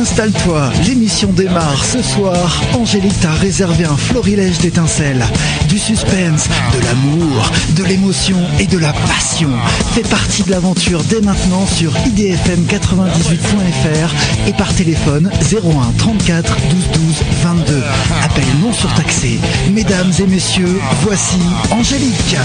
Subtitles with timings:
[0.00, 2.62] Installe-toi, l'émission démarre ce soir.
[2.72, 5.22] Angélique t'a réservé un florilège d'étincelles,
[5.68, 9.50] du suspense, de l'amour, de l'émotion et de la passion.
[9.92, 17.02] Fais partie de l'aventure dès maintenant sur idfm98.fr et par téléphone 01 34 12 12
[17.42, 17.82] 22.
[18.24, 19.38] Appel non surtaxé.
[19.70, 21.36] Mesdames et messieurs, voici
[21.72, 22.36] Angélique.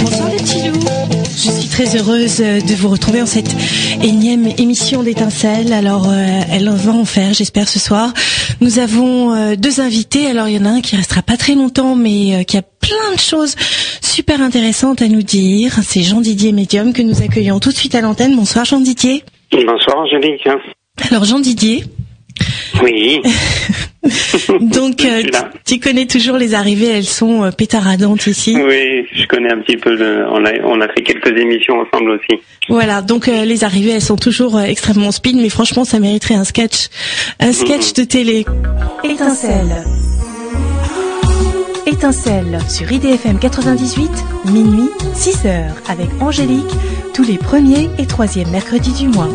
[0.00, 1.19] Bonsoir les petits loups.
[1.36, 3.54] Je suis très heureuse de vous retrouver en cette
[4.02, 5.72] énième émission d'étincelles.
[5.72, 8.12] Alors, euh, elle va en faire, j'espère, ce soir.
[8.60, 10.26] Nous avons euh, deux invités.
[10.26, 12.62] Alors, il y en a un qui restera pas très longtemps, mais euh, qui a
[12.62, 13.54] plein de choses
[14.02, 15.78] super intéressantes à nous dire.
[15.82, 18.34] C'est Jean Didier Médium que nous accueillons tout de suite à l'antenne.
[18.36, 19.22] Bonsoir Jean Didier.
[19.52, 20.48] Bonsoir Angélique.
[21.10, 21.84] Alors Jean Didier.
[22.82, 23.20] Oui.
[24.60, 28.56] Donc, euh, tu, tu connais toujours les arrivées, elles sont euh, pétaradantes ici.
[28.56, 29.94] Oui, je connais un petit peu.
[29.94, 32.40] Le, on, a, on a fait quelques émissions ensemble aussi.
[32.68, 36.34] Voilà, donc euh, les arrivées, elles sont toujours euh, extrêmement speed, mais franchement, ça mériterait
[36.34, 36.88] un sketch,
[37.40, 38.46] un sketch de télé.
[39.04, 39.84] Étincelle.
[41.86, 44.10] Étincelle sur IDFM 98,
[44.52, 46.64] minuit, 6 heures, avec Angélique,
[47.14, 49.28] tous les premiers et troisièmes mercredis du mois.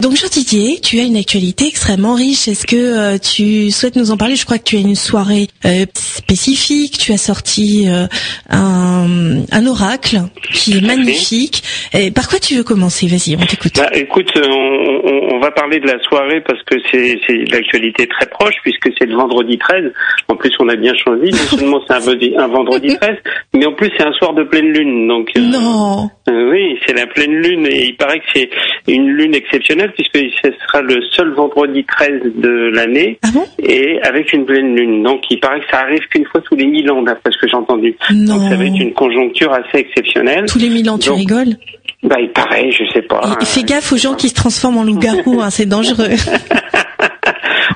[0.00, 2.48] Donc Jean Didier, tu as une actualité extrêmement riche.
[2.48, 4.34] Est-ce que euh, tu souhaites nous en parler?
[4.34, 6.96] Je crois que tu as une soirée euh, spécifique.
[6.98, 8.06] Tu as sorti euh,
[8.48, 10.20] un, un oracle
[10.52, 11.62] qui est magnifique.
[11.92, 13.08] Et par quoi tu veux commencer?
[13.08, 13.72] Vas-y, on t'écoute.
[13.76, 17.18] Bah, écoute, on, on, on va parler de la soirée parce que c'est
[17.52, 19.92] l'actualité très proche puisque c'est le vendredi 13.
[20.28, 21.30] En plus, on a bien choisi.
[21.30, 23.10] Non seulement c'est un, vendredi- un vendredi 13,
[23.54, 25.08] mais en plus c'est un soir de pleine lune.
[25.08, 26.08] Donc Non.
[26.26, 28.48] oui, c'est la pleine lune et il paraît que c'est
[28.88, 33.44] une lune exceptionnelle puisque ce sera le seul vendredi 13 de l'année Ah bon?
[33.62, 35.02] et avec une pleine lune.
[35.02, 37.48] Donc il paraît que ça arrive qu'une fois tous les mille ans d'après ce que
[37.48, 37.94] j'ai entendu.
[38.12, 38.36] Non.
[38.36, 40.44] Donc ça va être une conjoncture assez exceptionnelle.
[40.48, 41.56] Tous les mille ans, tu Donc, rigoles?
[42.02, 43.20] Bah il paraît, je sais pas.
[43.40, 46.08] Et fais gaffe aux gens qui se transforment en loup-garou, hein, c'est dangereux.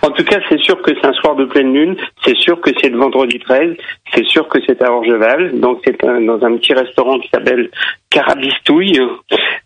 [0.04, 1.96] En tout cas, c'est sûr que c'est un soir de pleine lune,
[2.26, 3.74] c'est sûr que c'est le vendredi 13,
[4.14, 7.70] c'est sûr que c'est à Orgeval, donc c'est dans un petit restaurant qui s'appelle
[8.10, 9.00] Carabistouille,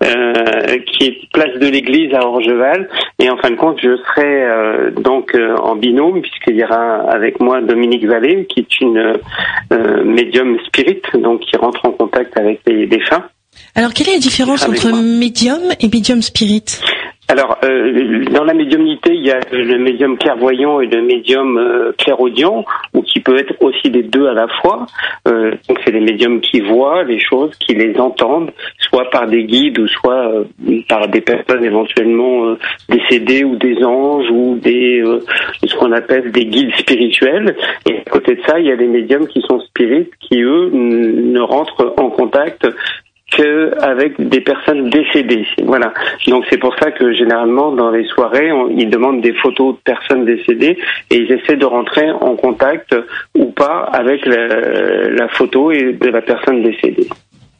[0.05, 4.45] euh, qui est place de l'église à Orgeval, et en fin de compte, je serai
[4.45, 9.19] euh, donc euh, en binôme, puisqu'il y aura avec moi Dominique Vallée, qui est une
[10.05, 13.25] médium spirit, donc qui rentre en contact avec les défunts.
[13.75, 16.81] Alors, quelle est la différence entre médium et médium spirit?
[17.31, 21.93] Alors, euh, dans la médiumnité, il y a le médium clairvoyant et le médium euh,
[22.95, 24.87] ou qui peut être aussi les deux à la fois.
[25.27, 29.45] Euh, donc, c'est les médiums qui voient les choses, qui les entendent, soit par des
[29.45, 30.45] guides ou soit euh,
[30.89, 35.21] par des personnes éventuellement euh, décédées ou des anges ou des euh,
[35.67, 37.55] ce qu'on appelle des guides spirituels.
[37.87, 40.71] Et à côté de ça, il y a les médiums qui sont spirites, qui eux
[40.73, 42.67] ne rentrent en contact
[43.31, 45.47] que avec des personnes décédées.
[45.65, 45.93] Voilà.
[46.27, 49.81] Donc c'est pour ça que généralement dans les soirées, on- ils demandent des photos de
[49.85, 50.79] personnes décédées
[51.11, 52.95] et ils essaient de rentrer en contact
[53.37, 54.47] ou pas avec la,
[55.11, 57.07] la photo de la personne décédée.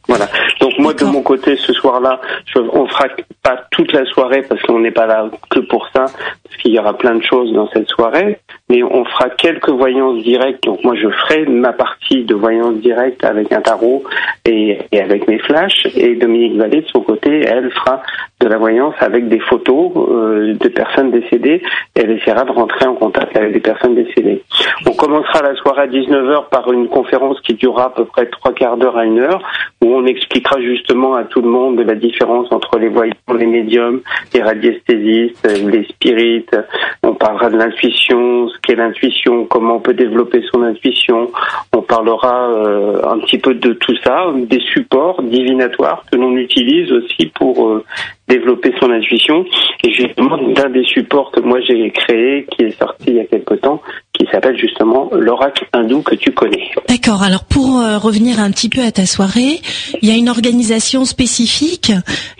[0.09, 0.25] Voilà.
[0.59, 2.19] Donc moi de mon côté ce soir-là,
[2.55, 3.05] on fera
[3.43, 6.79] pas toute la soirée parce qu'on n'est pas là que pour ça, parce qu'il y
[6.79, 8.39] aura plein de choses dans cette soirée,
[8.69, 10.63] mais on fera quelques voyances directes.
[10.63, 14.03] Donc moi je ferai ma partie de voyance directe avec un tarot
[14.45, 18.01] et, et avec mes flashs, et Dominique Vallée de son côté, elle fera
[18.41, 21.61] de la voyance avec des photos euh, de personnes décédées.
[21.95, 24.43] Et elle essaiera de rentrer en contact avec des personnes décédées.
[24.87, 28.53] On commencera la soirée à 19h par une conférence qui durera à peu près trois
[28.53, 29.41] quarts d'heure à une heure,
[29.83, 34.01] où on expliquera justement à tout le monde la différence entre les voyants, les médiums,
[34.33, 36.55] les radiesthésistes, les spirites.
[37.03, 41.31] On parlera de l'intuition, ce qu'est l'intuition, comment on peut développer son intuition.
[41.73, 46.91] On parlera euh, un petit peu de tout ça, des supports divinatoires que l'on utilise
[46.91, 47.83] aussi pour euh,
[48.27, 49.45] développer son intuition.
[49.83, 53.25] Et justement, d'un des supports que moi j'ai créé, qui est sorti il y a
[53.25, 53.81] quelque temps,
[54.19, 56.69] qui s'appelle justement l'oracle hindou que tu connais.
[56.89, 57.23] D'accord.
[57.23, 59.61] Alors pour euh, revenir un petit peu à ta soirée,
[60.01, 61.91] il y a une organisation spécifique,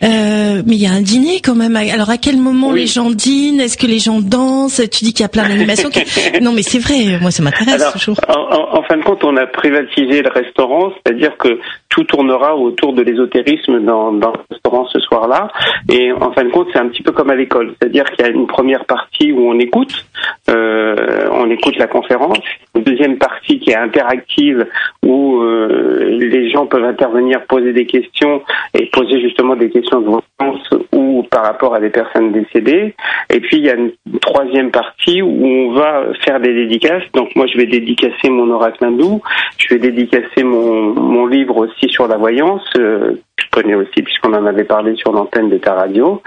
[0.04, 1.76] euh, mais il y a un dîner quand même.
[1.78, 2.82] Alors à quel moment Oui.
[2.82, 3.62] les gens dînent?
[3.62, 4.82] Est-ce que les gens dansent?
[4.92, 5.90] Tu dis qu'il y a plein d'animations.
[5.90, 6.02] qui-
[6.42, 7.18] Non, mais c'est vrai.
[7.22, 8.18] Moi, ça m'intéresse toujours.
[8.28, 11.60] en, en- en fin de compte, on a privatisé le restaurant, c'est-à-dire que
[11.90, 15.50] tout tournera autour de l'ésotérisme dans, dans le restaurant ce soir-là.
[15.92, 18.28] Et en fin de compte, c'est un petit peu comme à l'école, c'est-à-dire qu'il y
[18.28, 20.06] a une première partie où on écoute,
[20.50, 22.38] euh, on écoute la conférence,
[22.76, 24.68] une deuxième partie qui est interactive
[25.04, 28.44] où euh, les gens peuvent intervenir, poser des questions
[28.78, 32.94] et poser justement des questions de voyance ou par rapport à des personnes décédées.
[33.32, 37.04] Et puis il y a une troisième partie où on va faire des dédicaces.
[37.14, 39.22] Donc moi je vais dédicacer mon oracle hindou,
[39.58, 43.14] je vais dédicacer mon, mon livre aussi sur la voyance, euh,
[43.52, 46.22] connais aussi puisqu'on en avait parlé sur l'antenne de ta radio,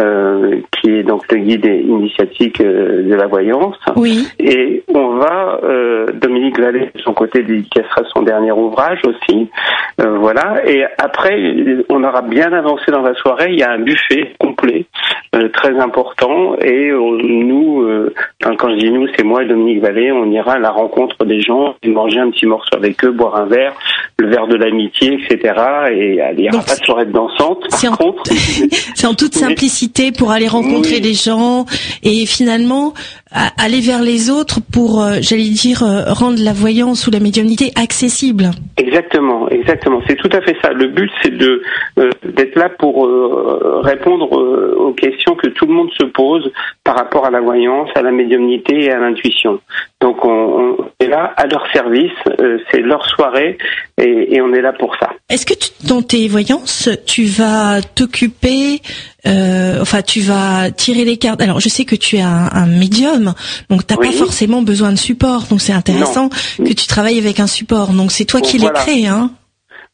[0.00, 3.76] euh, qui est donc le guide initiatique euh, de la voyance.
[3.96, 4.26] Oui.
[4.38, 9.48] Et on va, euh, Dominique Vallée de son côté dédicacera son dernier ouvrage aussi,
[9.98, 10.62] voilà.
[10.66, 11.36] Et après,
[11.88, 13.50] on aura bien avancé dans la soirée.
[13.52, 14.86] Il y a un buffet complet,
[15.52, 17.86] très important, et nous,
[18.58, 21.40] quand je dis nous, c'est moi et Dominique Vallée, on ira à la rencontre des
[21.40, 23.74] gens, et manger un petit morceau avec eux, boire un verre,
[24.18, 25.54] le verre de l'amitié, etc.
[25.92, 27.64] Et il n'y aura pas de soirée dansante.
[27.68, 27.96] C'est en,
[28.94, 31.66] c'est en toute simplicité pour aller rencontrer des gens
[32.02, 32.94] et finalement
[33.32, 37.72] aller vers les autres pour, euh, j'allais dire, euh, rendre la voyance ou la médiumnité
[37.76, 38.50] accessible.
[38.76, 40.00] Exactement, exactement.
[40.06, 40.72] C'est tout à fait ça.
[40.72, 41.62] Le but, c'est de
[41.98, 43.08] euh, d'être là pour
[43.82, 46.50] répondre aux questions que tout le monde se pose
[46.84, 49.60] par rapport à la voyance, à la médiumnité et à l'intuition.
[50.00, 52.12] Donc, on, est là à leur service.
[52.70, 53.58] c'est leur soirée
[53.98, 55.10] et, et, on est là pour ça.
[55.28, 58.80] Est-ce que tu, dans tes voyances, tu vas t'occuper
[59.26, 61.40] euh, enfin tu vas tirer les cartes.
[61.40, 63.34] Alors je sais que tu es un, médium,
[63.70, 65.44] donc t'as pas forcément besoin de support.
[65.50, 66.28] Donc c'est intéressant
[66.58, 67.92] que tu travailles avec un support.
[67.92, 69.30] Donc c'est toi qui l'as créé, hein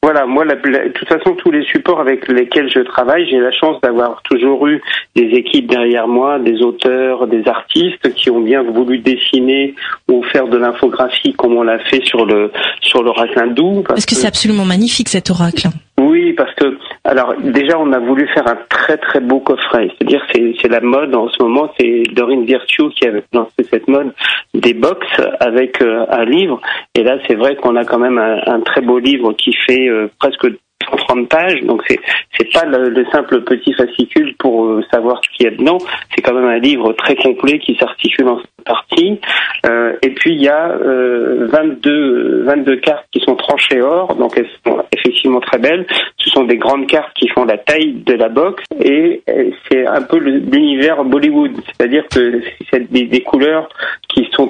[0.01, 3.81] voilà, moi, de toute façon, tous les supports avec lesquels je travaille, j'ai la chance
[3.81, 4.81] d'avoir toujours eu
[5.17, 9.75] des équipes derrière moi, des auteurs, des artistes qui ont bien voulu dessiner
[10.09, 13.83] ou faire de l'infographie comme on l'a fait sur le sur l'oracle hindou.
[13.89, 15.69] Parce, que, c'est absolument magnifique cet oracle.
[15.99, 19.91] Oui, parce que alors déjà on a voulu faire un très très beau coffret.
[19.99, 21.73] C'est-à-dire c'est c'est la mode en ce moment.
[21.79, 24.13] C'est Dorine Virtue qui a lancé cette mode
[24.55, 25.05] des box
[25.41, 26.61] avec euh, un livre.
[26.95, 30.09] Et là c'est vrai qu'on a quand même un, très beau livre qui fait euh,
[30.21, 30.47] presque
[30.91, 31.99] 130 pages, donc c'est
[32.39, 35.79] c'est pas le, simple petit fascicule pour euh, savoir ce qu'il y a dedans.
[36.15, 39.21] C'est quand même un livre très complet qui s'articule en parties.
[39.67, 44.37] Euh, et puis il y a euh, 22 22 cartes qui sont tranchées or, donc
[44.37, 45.87] elles sont effectivement très belles.
[46.19, 49.23] Ce sont des grandes cartes qui font la taille de la box et
[49.71, 53.69] c'est un peu l'univers Bollywood, c'est-à-dire que c'est des, des couleurs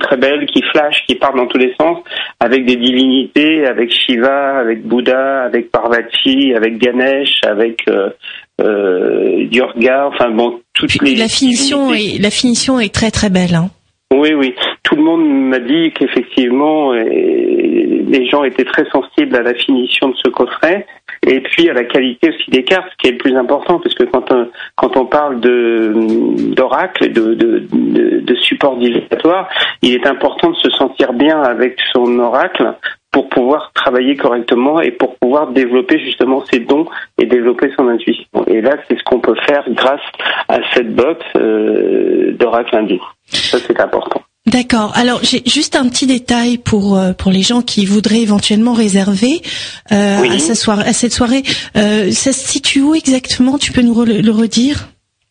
[0.09, 1.99] très belles, qui flashent, qui partent dans tous les sens,
[2.41, 8.11] avec des divinités, avec Shiva, avec Bouddha, avec Parvati, avec Ganesh, avec euh,
[8.61, 11.15] euh, Durga, enfin bon, toutes les.
[11.17, 13.55] La finition est la finition est très très belle.
[13.55, 13.71] Hein.
[14.15, 14.55] Oui, oui.
[14.83, 20.09] Tout le monde m'a dit qu'effectivement, euh, les gens étaient très sensibles à la finition
[20.09, 20.87] de ce coffret
[21.27, 23.95] et puis à la qualité aussi des cartes, ce qui est le plus important, parce
[23.95, 25.93] que quand on, quand on parle de
[26.55, 29.49] d'oracle, de, de, de, de support divinatoire,
[29.83, 32.75] il est important de se sentir bien avec son oracle
[33.11, 36.87] pour pouvoir travailler correctement et pour pouvoir développer justement ses dons
[37.19, 38.45] et développer son intuition.
[38.47, 40.01] Et là, c'est ce qu'on peut faire grâce
[40.49, 43.03] à cette box euh, d'oracle hindou.
[43.27, 44.23] Ça, c'est important.
[44.47, 44.93] D'accord.
[44.97, 49.43] Alors j'ai juste un petit détail pour euh, pour les gens qui voudraient éventuellement réserver
[49.93, 51.43] euh, à, cette soirée, à cette soirée.
[51.77, 53.59] Euh, ça se situe où exactement?
[53.59, 54.89] Tu peux nous le redire?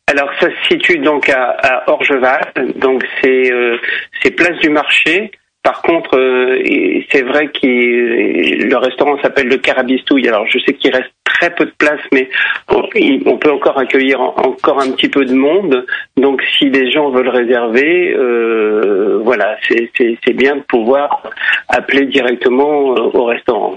[0.08, 3.78] Alors ça se situe donc à, à Orgeval, donc c'est euh,
[4.22, 5.32] c'est place du marché.
[5.64, 6.64] Par contre, euh,
[7.12, 10.26] c'est vrai que le restaurant s'appelle le Carabistouille.
[10.30, 12.30] Alors, je sais qu'il reste très peu de place, mais
[12.70, 15.86] on, peut encore accueillir encore un petit peu de monde.
[16.18, 21.24] Donc, si les gens veulent réserver, euh, voilà, c'est bien de pouvoir
[21.70, 23.76] appeler directement euh, au restaurant.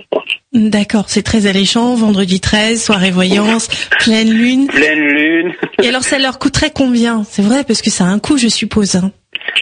[0.53, 1.95] D'accord, c'est très alléchant.
[1.95, 3.69] Vendredi 13, soirée voyance,
[4.01, 4.67] pleine lune.
[4.69, 5.53] Pleine lune.
[5.83, 7.25] Et alors, ça leur coûterait combien?
[7.25, 8.97] C'est vrai, parce que ça a un coût, je suppose.
[8.97, 9.13] Hein.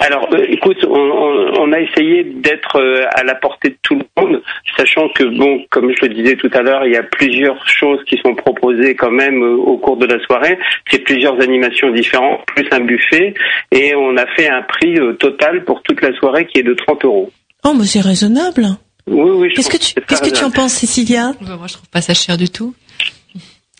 [0.00, 4.42] Alors, euh, écoute, on, a essayé d'être euh, à la portée de tout le monde,
[4.76, 8.00] sachant que, bon, comme je le disais tout à l'heure, il y a plusieurs choses
[8.04, 10.58] qui sont proposées quand même euh, au cours de la soirée.
[10.90, 13.34] C'est plusieurs animations différentes, plus un buffet,
[13.72, 17.04] et on a fait un prix total pour toute la soirée qui est de 30
[17.04, 17.30] euros.
[17.64, 18.66] Oh, mais c'est raisonnable.
[19.06, 19.52] Oui, oui.
[19.54, 21.32] Qu'est-ce que tu, qu'est-ce que tu en penses, Cécilia?
[21.40, 22.74] Moi, je trouve pas ça cher du tout.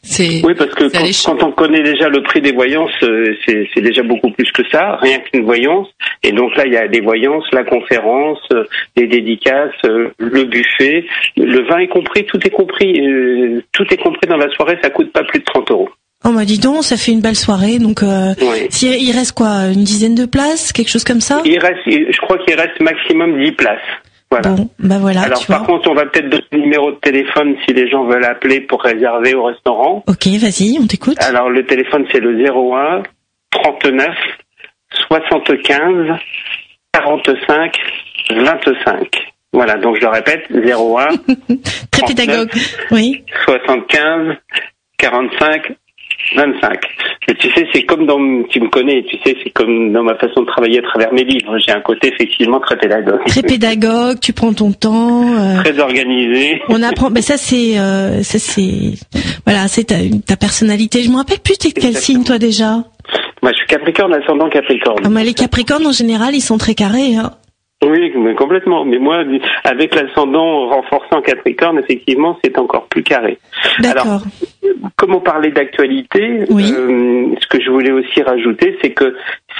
[0.05, 4.31] Oui, parce que quand, on connaît déjà le prix des voyances, euh, c'est déjà beaucoup
[4.31, 5.89] plus que ça, rien qu'une voyance.
[6.23, 8.65] Et donc là, il y a des voyances, la conférence, euh,
[8.97, 11.05] les dédicaces, euh, le buffet,
[11.37, 13.01] le vin est compris, tout est compris,
[13.73, 14.79] tout est compris dans la soirée.
[14.83, 15.89] Ça coûte pas plus de 30 euros.
[16.25, 17.79] Oh bah dis donc, ça fait une belle soirée.
[17.79, 21.43] Donc, il reste quoi, une dizaine de places, quelque chose comme ça?
[21.45, 23.81] Il reste, je crois qu'il reste maximum 10 places.
[24.31, 24.51] Voilà.
[24.51, 25.23] Bon, bah voilà.
[25.23, 28.25] Alors par contre, on va peut-être donner le numéro de téléphone si les gens veulent
[28.25, 30.05] appeler pour réserver au restaurant.
[30.07, 31.17] Ok, vas-y, on t'écoute.
[31.23, 33.03] Alors le téléphone c'est le 01
[33.51, 34.07] 39
[35.09, 36.19] 75
[36.93, 37.73] 45
[38.31, 39.09] 25.
[39.53, 41.09] Voilà, donc je le répète, 01
[41.91, 42.51] Très pédagogue.
[42.91, 43.25] Oui.
[43.45, 44.37] 75
[44.99, 45.73] 45
[46.35, 46.81] 25.
[47.29, 48.19] Mais tu sais, c'est comme dans,
[48.49, 51.25] tu me connais, tu sais, c'est comme dans ma façon de travailler à travers mes
[51.25, 51.59] livres.
[51.59, 53.25] J'ai un côté effectivement très pédagogue.
[53.27, 55.23] Très pédagogue, tu prends ton temps.
[55.39, 56.63] Euh, très organisé.
[56.69, 58.93] On apprend, mais ça c'est, euh, ça c'est,
[59.45, 61.03] voilà, c'est ta, ta, personnalité.
[61.03, 62.77] Je me rappelle plus, t'es quel signe toi déjà
[63.43, 65.03] Moi, je suis Capricorne, ascendant Capricorne.
[65.05, 67.17] Ah, mais les Capricornes en général, ils sont très carrés.
[67.17, 67.33] Hein.
[67.85, 68.85] Oui, complètement.
[68.85, 69.23] Mais moi,
[69.63, 73.39] avec l'ascendant renforçant Capricorne, effectivement, c'est encore plus carré.
[73.79, 74.23] D'accord.
[74.97, 79.17] Comme on parlait d'actualité, euh, ce que je voulais aussi rajouter, c'est que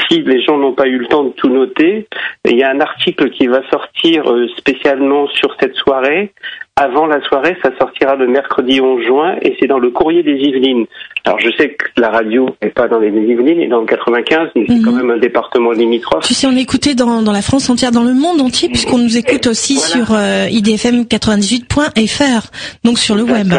[0.09, 2.09] si les gens n'ont pas eu le temps de tout noter,
[2.45, 6.33] il y a un article qui va sortir euh, spécialement sur cette soirée.
[6.75, 10.35] Avant la soirée, ça sortira le mercredi 11 juin et c'est dans le courrier des
[10.35, 10.87] Yvelines.
[11.29, 14.49] Alors je sais que la radio n'est pas dans les Yvelines et dans le 95,
[14.57, 14.97] mais c'est quand mhm.
[14.97, 16.25] même un département limitrophe.
[16.25, 18.97] Tu sais, on est écouté dans, dans la France entière, dans le monde entier, puisqu'on
[18.97, 22.51] nous écoute aussi sur euh, idfm98.fr,
[22.83, 23.53] donc sur le web.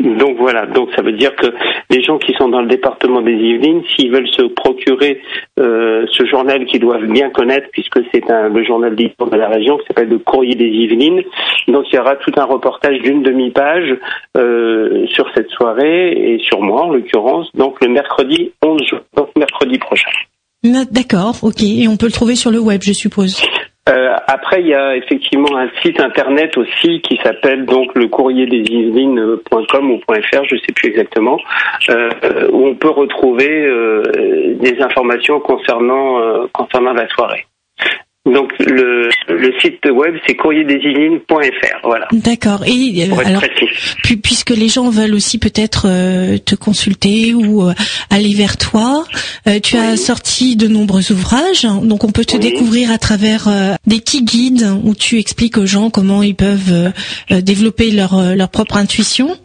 [0.00, 1.46] Donc voilà, donc ça veut dire que
[1.88, 5.20] les gens qui sont dans le département des Yvelines, s'ils veulent se procurer
[5.60, 9.48] euh, ce journal qu'ils doivent bien connaître, puisque c'est un, le journal d'histoire de la
[9.48, 11.22] région qui s'appelle le Courrier des Yvelines,
[11.68, 13.96] donc il y aura tout un reportage d'une demi-page
[14.36, 19.28] euh, sur cette soirée et sur moi en l'occurrence, donc le mercredi 11 juin, donc
[19.36, 20.10] mercredi prochain.
[20.64, 23.42] D'accord, ok, et on peut le trouver sur le web, je suppose.
[23.86, 28.46] Euh, après, il y a effectivement un site internet aussi qui s'appelle donc le courrier
[28.46, 31.38] des Yvelines.com ou .fr, je sais plus exactement,
[31.90, 37.44] euh, où on peut retrouver euh, des informations concernant euh, concernant la soirée.
[38.24, 42.08] Donc le, le site web c'est courrierdesillines.fr voilà.
[42.12, 42.64] D'accord.
[42.66, 43.42] Et euh, alors
[44.22, 47.74] puisque les gens veulent aussi peut-être euh, te consulter ou euh,
[48.08, 49.04] aller vers toi,
[49.62, 53.48] tu as sorti de nombreux ouvrages donc on peut te découvrir à travers
[53.86, 56.92] des petits guides où tu expliques aux gens comment ils peuvent
[57.30, 59.36] développer leur leur propre intuition.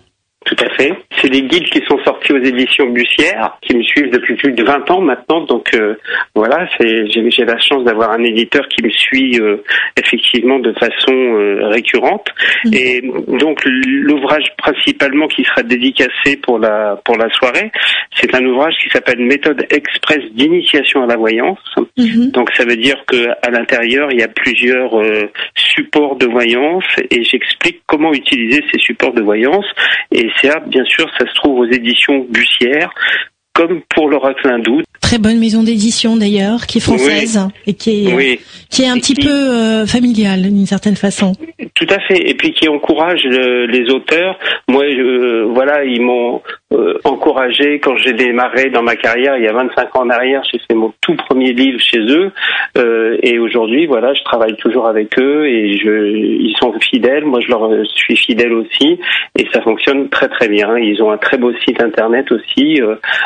[0.50, 0.91] Tout à fait.
[1.22, 4.63] C'est des guides qui sont sortis aux éditions Bussière, qui me suivent depuis plus de
[4.63, 5.41] 20 ans maintenant.
[5.41, 5.94] Donc euh,
[6.34, 9.58] voilà, j'ai la chance d'avoir un éditeur qui me suit euh,
[9.96, 12.27] effectivement de façon euh, récurrente.
[12.65, 12.74] Mhm.
[12.74, 17.72] Et donc l'ouvrage principalement qui sera dédicacé pour la pour la soirée,
[18.15, 21.60] c'est un ouvrage qui s'appelle Méthode express d'initiation à la voyance.
[21.96, 22.32] Mhm.
[22.32, 25.00] Donc ça veut dire que à l'intérieur il y a plusieurs
[25.53, 29.65] supports de voyance et j'explique comment utiliser ces supports de voyance
[30.12, 30.27] et
[30.67, 32.93] bien sûr, ça se trouve aux éditions Bussière,
[33.53, 34.81] comme pour l'oracle hindou.
[35.01, 39.15] Très bonne maison d'édition d'ailleurs, qui est française et qui est, qui est un petit
[39.15, 41.34] peu euh, familiale d'une certaine façon.
[41.74, 44.38] Tout à fait, et puis qui encourage euh, les auteurs.
[44.67, 44.86] Moi,
[45.51, 46.41] voilà, ils m'ont
[46.73, 50.43] euh, encouragé quand j'ai démarré dans ma carrière il y a 25 ans en arrière.
[50.51, 52.31] J'ai fait mon tout premier livre chez eux,
[53.21, 57.25] et aujourd'hui, voilà, je travaille toujours avec eux et je, ils sont fidèles.
[57.25, 58.99] Moi, je leur suis fidèle aussi,
[59.38, 60.77] et ça fonctionne très très bien.
[60.77, 62.79] Ils ont un très beau site internet aussi,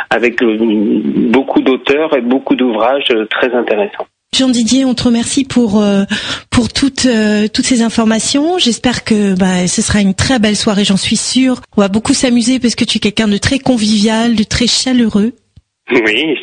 [0.09, 4.07] avec beaucoup d'auteurs et beaucoup d'ouvrages euh, très intéressants.
[4.33, 6.03] Jean Didier, on te remercie pour euh,
[6.49, 8.57] pour toutes euh, toutes ces informations.
[8.57, 11.61] J'espère que bah, ce sera une très belle soirée, j'en suis sûre.
[11.77, 15.33] On va beaucoup s'amuser parce que tu es quelqu'un de très convivial, de très chaleureux.
[15.91, 16.35] Oui,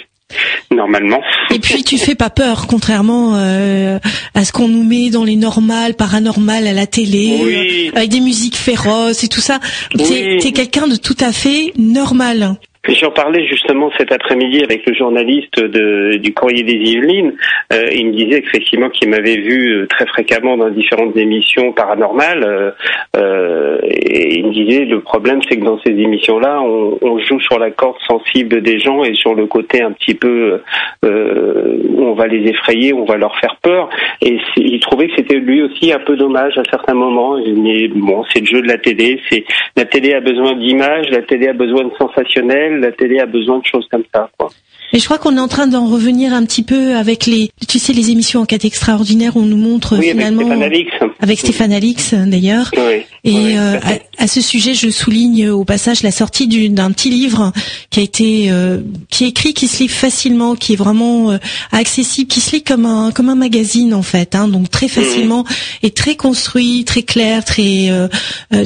[0.71, 1.21] normalement.
[1.53, 5.95] Et puis tu fais pas peur, contrairement à ce qu'on nous met dans les normales,
[5.95, 9.59] paranormales à la télé, avec des musiques féroces et tout ça.
[9.97, 12.57] Tu es quelqu'un de tout à fait normal.
[12.89, 17.35] J'en parlais justement cet après-midi avec le journaliste de, du Courrier des Yvelines.
[17.75, 22.43] Euh, il me disait effectivement qu'il m'avait vu euh, très fréquemment dans différentes émissions paranormales.
[22.43, 22.71] Euh,
[23.19, 27.39] euh, et il me disait le problème c'est que dans ces émissions-là, on, on, joue
[27.41, 30.61] sur la corde sensible des gens et sur le côté un petit peu
[31.05, 33.91] euh, on va les effrayer, on va leur faire peur.
[34.23, 37.37] Et il trouvait que c'était lui aussi un peu dommage à certains moments.
[37.37, 39.21] Mais bon, c'est le jeu de la télé.
[39.31, 39.45] C'est
[39.77, 43.59] la télé a besoin d'images, la télé a besoin de sensationnel la télé a besoin
[43.59, 44.31] de choses comme ça.
[44.39, 44.49] Quoi.
[44.93, 47.79] Et je crois qu'on est en train d'en revenir un petit peu avec les, tu
[47.79, 51.39] sais, les émissions en quête extraordinaire où on nous montre finalement avec Stéphane Alix, avec
[51.39, 52.71] Stéphane Alix d'ailleurs.
[52.77, 53.79] Oui, et euh,
[54.17, 57.53] à, ce sujet, je souligne au passage la sortie d'un petit livre
[57.91, 58.81] qui a été, euh,
[59.11, 61.39] qui est écrit, qui se lit facilement, qui est vraiment euh,
[61.71, 65.45] accessible, qui se lit comme un comme un magazine en fait, hein, donc très facilement
[65.83, 67.91] et très construit, très clair, très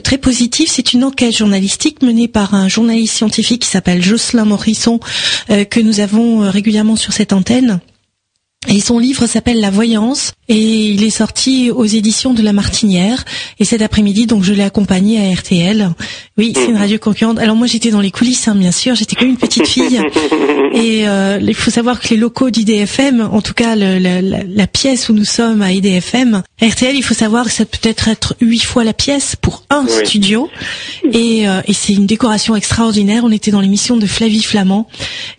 [0.03, 0.71] très positif.
[0.71, 5.01] C'est une enquête journalistique menée par un journaliste scientifique qui s'appelle Jocelyn Morisson
[5.49, 7.81] que nous avons euh, régulièrement sur cette antenne.
[8.69, 10.33] Et son livre s'appelle La voyance.
[10.49, 13.25] Et il est sorti aux éditions de La Martinière.
[13.59, 15.91] Et cet après-midi, donc je l'ai accompagné à RTL.
[16.37, 17.39] Oui, c'est une radio concurrente.
[17.39, 18.95] Alors moi, j'étais dans les coulisses, hein, bien sûr.
[18.95, 20.01] J'étais comme une petite fille.
[20.75, 24.67] Et euh, il faut savoir que les locaux d'IDFM, en tout cas le, la, la,
[24.67, 28.35] pièce où nous sommes à IDFM, RTL, il faut savoir que ça peut être être
[28.41, 30.51] huit fois la pièce pour un studio.
[31.13, 33.23] Et, euh, et c'est une décoration extraordinaire.
[33.25, 34.89] On était dans l'émission de Flavie Flamand.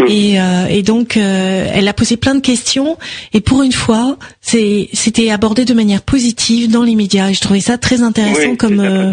[0.08, 2.98] Et, euh, et donc, euh, elle a posé plein de questions.
[3.34, 7.42] Et pour une fois, c'est c'était abordé de manière positive dans les médias et je
[7.42, 8.80] trouvais ça très intéressant comme.
[8.80, 9.12] Euh,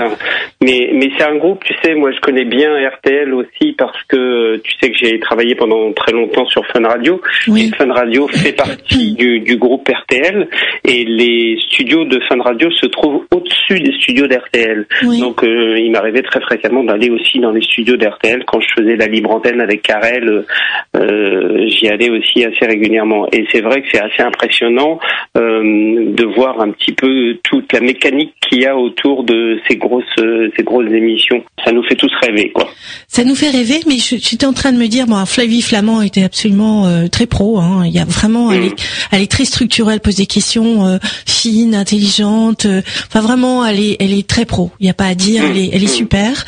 [0.62, 4.56] mais mais c'est un groupe, tu sais, moi je connais bien RTL aussi parce que
[4.58, 7.20] tu sais que j'ai travaillé pendant très longtemps sur Fun Radio.
[7.48, 10.48] Et Fun Radio fait partie du, du groupe RTL
[10.84, 14.86] et les studios de Fun Radio se trouvent au-dessus des studios d'RTL.
[15.20, 18.96] Donc euh, il m'arrivait très fréquemment d'aller aussi dans les studios d'RTL quand je faisais
[18.96, 20.44] la libre antenne avec Karel.
[20.96, 24.98] Euh, J'y allais aussi assez régulièrement et c'est vrai que c'est assez impressionnant.
[25.36, 29.76] Euh, de voir un petit peu toute la mécanique qu'il y a autour de ces
[29.76, 31.42] grosses ces grosses émissions.
[31.64, 32.68] Ça nous fait tous rêver, quoi.
[33.08, 36.24] Ça nous fait rêver, mais j'étais en train de me dire, bon, Flavie Flamand était
[36.24, 37.60] absolument euh, très pro.
[37.60, 37.82] Hein.
[37.86, 38.74] Il y a vraiment, elle, est,
[39.10, 42.66] elle, est, très structurelle, elle pose des questions euh, fines, intelligentes.
[42.66, 44.70] Euh, enfin, vraiment, elle est, elle est très pro.
[44.80, 45.44] Il n'y a pas à dire.
[45.44, 46.44] Elle est, elle est super.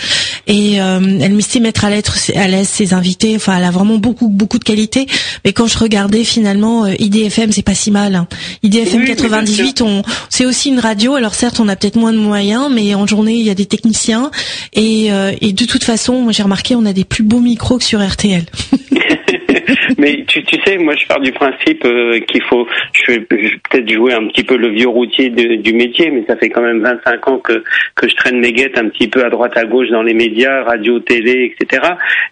[0.46, 3.34] Et elle sait mettre à l'aise ses invités.
[3.36, 5.06] Enfin, elle a vraiment beaucoup, beaucoup de qualités.
[5.44, 8.14] Mais quand je regardais finalement IDFM, c'est pas si mal.
[8.14, 8.28] Hein.
[8.62, 11.14] IDFM 98, on, c'est aussi une radio.
[11.14, 13.66] Alors certes, on a peut-être moins de moyens, mais en journée, il y a des
[13.66, 14.30] techniciens.
[14.72, 17.78] Et, euh, et de toute façon, moi j'ai remarqué, on a des plus beaux micros
[17.78, 18.44] que sur RTL.
[19.98, 23.90] Mais tu, tu sais, moi je pars du principe euh, qu'il faut, je vais, peut-être
[23.90, 27.28] jouer un petit peu le vieux routier du métier, mais ça fait quand même 25
[27.28, 27.62] ans que,
[27.94, 30.64] que je traîne mes guettes un petit peu à droite à gauche dans les médias,
[30.64, 31.82] radio, télé, etc.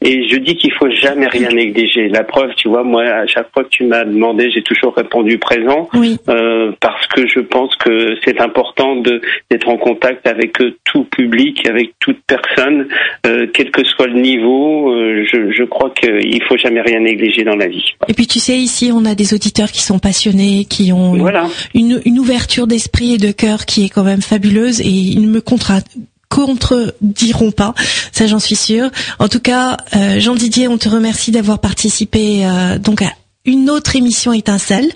[0.01, 2.09] Et je dis qu'il faut jamais rien négliger.
[2.09, 5.39] La preuve, tu vois, moi à chaque fois que tu m'as demandé, j'ai toujours répondu
[5.39, 5.89] présent,
[6.29, 11.93] euh, parce que je pense que c'est important d'être en contact avec tout public, avec
[12.01, 12.89] toute personne,
[13.27, 14.93] euh, quel que soit le niveau.
[14.93, 17.12] Euh, je, je crois qu'il faut jamais rien négliger
[17.45, 17.85] dans la vie.
[18.09, 21.15] Et puis tu sais, ici, on a des auditeurs qui sont passionnés, qui ont
[21.75, 25.29] une, une, ouverture d'esprit et de cœur qui est quand même fabuleuse et ils ne
[25.29, 27.75] me contrediront pas,
[28.13, 28.91] ça j'en suis sûre.
[29.19, 33.13] En tout cas, euh, Jean Didier, on te remercie d'avoir participé euh, donc à
[33.45, 34.91] une autre émission étincelle.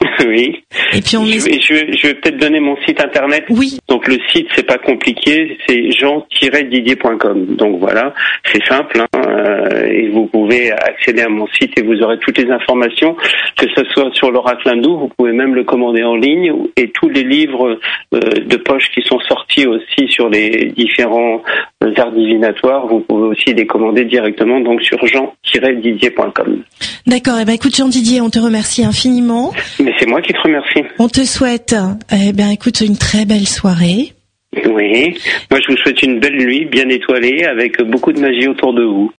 [0.26, 0.64] Oui.
[0.92, 3.44] Et puis on je, vais, je, vais, peut-être donner mon site internet.
[3.48, 3.78] Oui.
[3.88, 7.46] Donc le site c'est pas compliqué, c'est jean-didier.com.
[7.56, 8.12] Donc voilà,
[8.44, 9.00] c'est simple.
[9.00, 13.16] Hein, euh, et vous pouvez accéder à mon site et vous aurez toutes les informations,
[13.56, 17.08] que ce soit sur l'oracle hindou, vous pouvez même le commander en ligne et tous
[17.08, 17.78] les livres
[18.14, 21.42] euh, de poche qui sont sortis aussi sur les différents
[21.96, 26.62] arts divinatoires, vous pouvez aussi les commander directement donc sur jean-didier.com.
[27.06, 27.38] D'accord.
[27.38, 29.52] Et eh ben écoute Jean Didier, on te remercie infiniment.
[29.82, 30.82] Mais c'est moi qui te remercie.
[30.98, 31.74] On te souhaite,
[32.12, 34.12] eh bien, écoute, une très belle soirée.
[34.66, 35.16] Oui.
[35.50, 38.82] Moi, je vous souhaite une belle nuit, bien étoilée, avec beaucoup de magie autour de
[38.82, 39.08] vous.